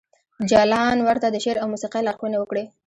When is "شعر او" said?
1.43-1.67